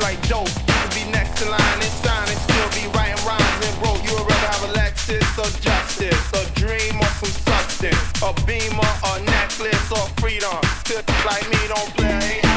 [0.00, 0.48] like dope.
[0.48, 4.02] To be next in line and sign and still be writing rhymes and broke.
[4.04, 8.92] You would rather have a Lexus or justice, a dream or some substance, a beamer,
[9.04, 10.60] a necklace or freedom.
[10.84, 12.49] Tips like me don't play,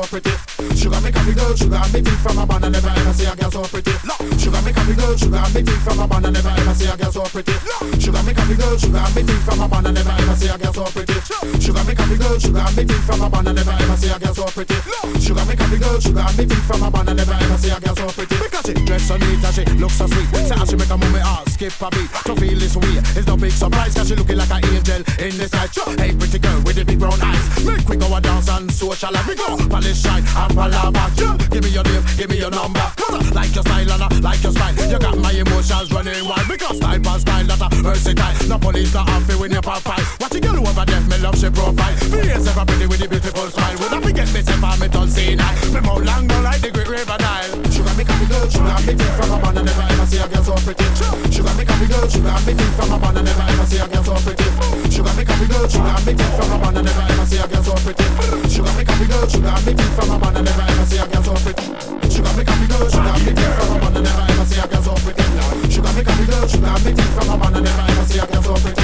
[0.00, 0.30] so pretty.
[0.76, 3.36] Sugar me coffee girl, sugar me tea from a bun, I never ever see a
[3.36, 3.92] girl so pretty.
[4.38, 6.96] Sugar me coffee girl, sugar me tea from a bun, I never ever see a
[6.96, 7.52] girl so pretty.
[8.00, 10.58] Sugar me coffee girl, sugar me tea from a bun, I never ever see a
[10.58, 11.14] girl so pretty.
[11.60, 14.18] Sugar me coffee girl, sugar me tea from a bun, I never ever see a
[14.18, 14.74] girl so pretty.
[15.20, 17.80] Sugar me coffee girl, sugar me tea from a bun, I never ever see a
[17.80, 18.49] girl so pretty.
[18.70, 20.28] Because dress so neat and she looks so sweet.
[20.46, 22.10] Say how she make a move me heart skip a beat.
[22.24, 25.32] To feel this way is no big surprise cause she looking like an angel in
[25.48, 25.66] sky.
[25.66, 27.64] Sure, Hey pretty girl with the big brown eyes.
[27.64, 29.26] Make we go a dance and socialize.
[29.26, 31.04] We go polish shine and palava.
[31.18, 32.86] Sure, Give me your name, give me your number.
[32.96, 34.74] Cause I like your style and I like your style.
[34.86, 38.48] You got my emotions running wild because style by style that a versatile.
[38.48, 40.06] No police not happy when you pop fight.
[40.20, 41.96] Watch the girl over there, me love she profile.
[42.06, 43.76] Face ever pretty with the beautiful smile.
[43.82, 45.58] Would I forget for me don't see night.
[45.74, 47.69] Me more long like the great river Nile.
[48.00, 50.40] Me coffee girl, sugar me tea from a man I never ever see a girl
[50.42, 50.88] so pretty.
[51.28, 53.86] Sugar me coffee girl, sugar me tea from a man I never ever see a
[53.92, 54.48] girl so pretty.
[54.88, 57.44] Sugar me coffee girl, sugar me tea from a man I never ever see a
[57.44, 58.04] girl so pretty.
[58.48, 61.04] Sugar me coffee girl, sugar me tea from a man I never ever see a
[61.12, 61.64] girl so pretty.
[62.08, 64.64] Sugar me coffee girl, sugar me tea from a man I never ever see a
[64.64, 65.24] girl so pretty.
[65.68, 68.24] Sugar me coffee girl, sugar me tea from a man I never ever see a
[68.24, 68.79] girl so pretty.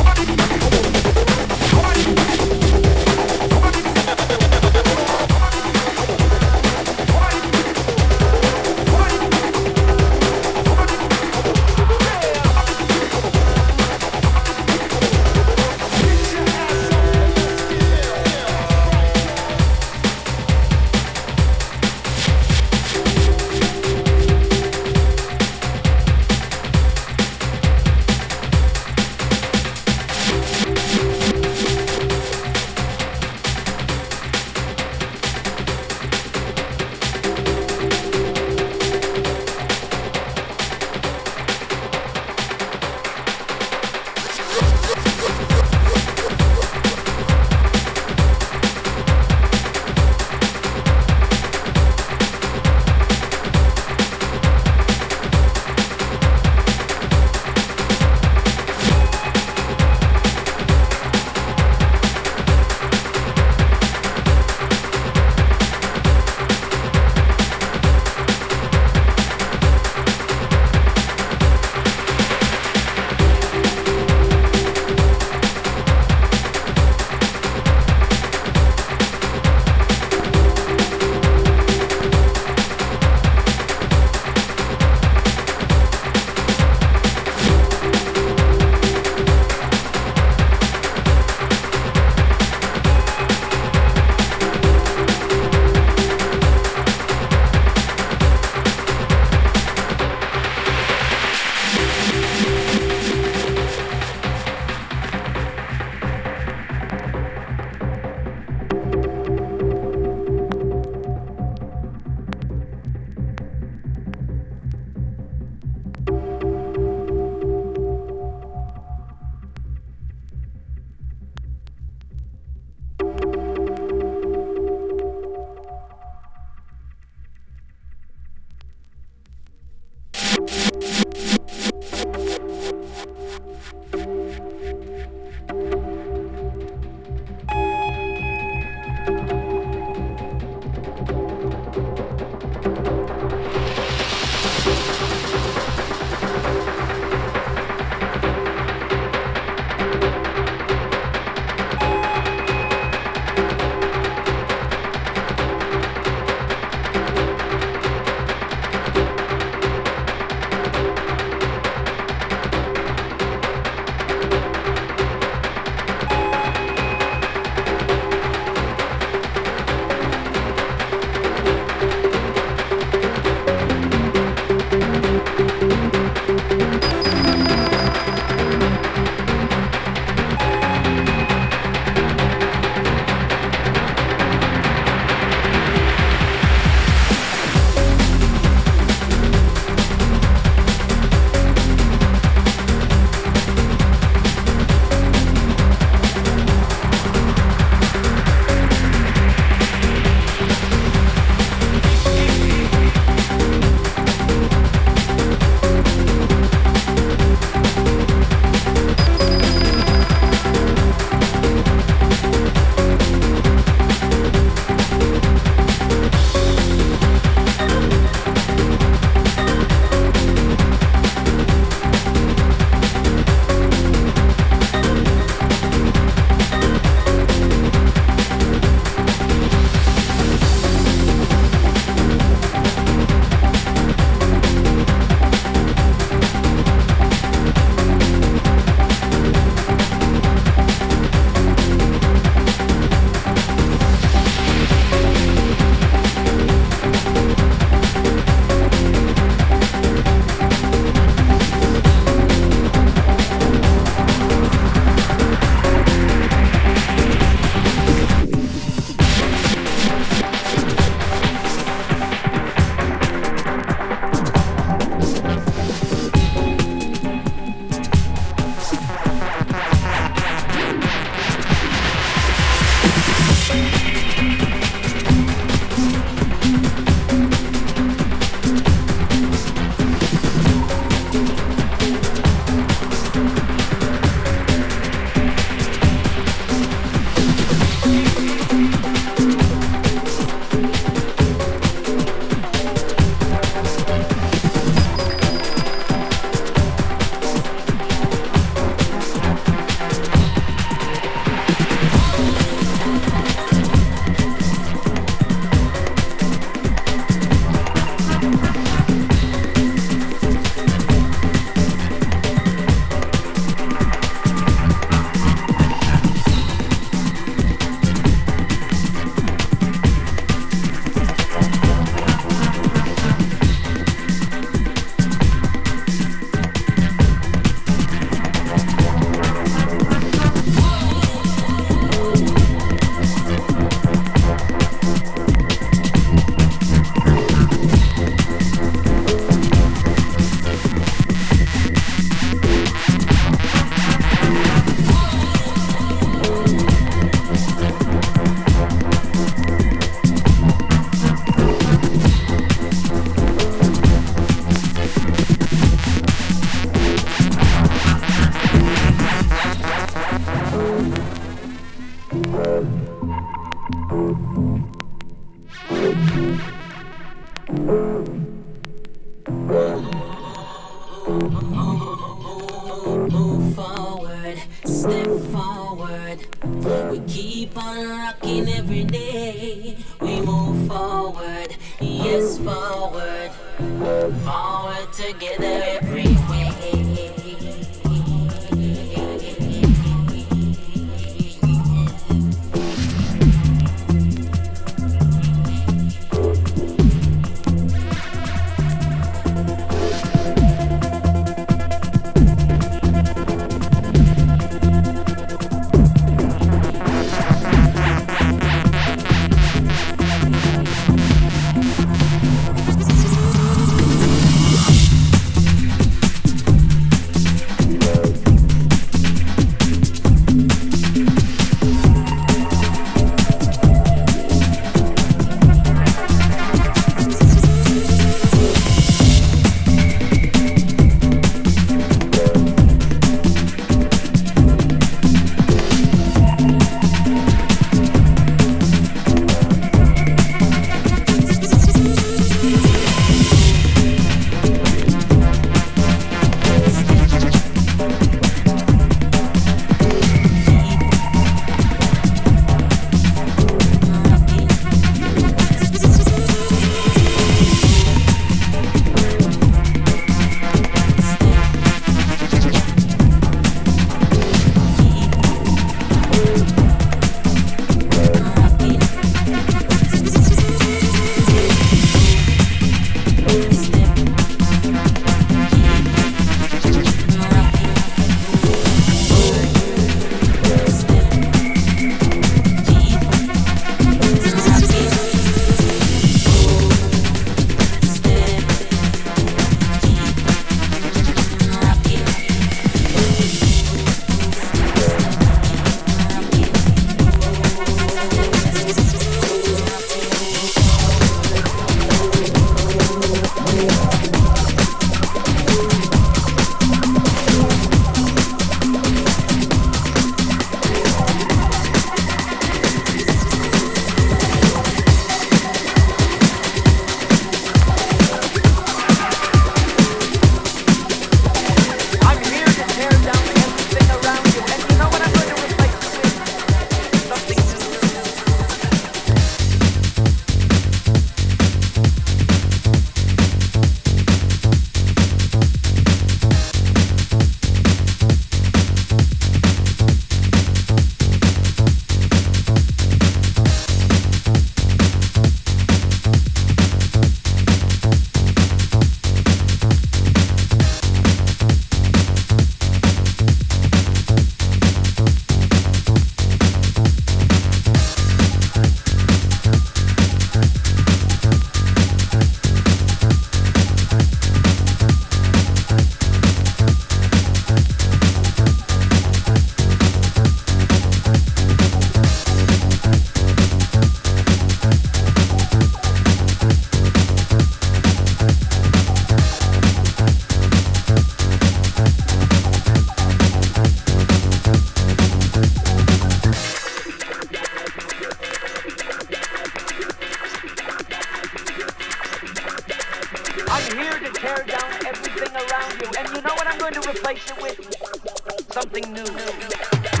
[593.63, 595.87] I'm here to tear down everything around you.
[595.97, 598.51] And you know what I'm going to replace it with?
[598.51, 599.03] Something new.
[599.03, 600.00] new.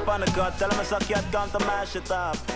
[0.00, 2.49] up on the gut, tell him I suck your gun to mash it up.